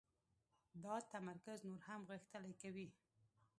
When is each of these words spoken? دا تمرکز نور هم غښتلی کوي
دا 0.83 0.95
تمرکز 1.11 1.59
نور 1.69 1.81
هم 1.89 2.01
غښتلی 2.09 2.53
کوي 2.61 2.87